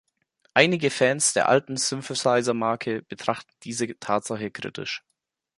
Einige 0.55 0.89
Fans 0.89 1.33
der 1.33 1.47
alten 1.47 1.77
Synthesizer-Marke 1.77 3.03
betrachteten 3.03 3.59
diese 3.61 3.85
Tatsache 3.99 4.49
kritisch. 4.49 5.03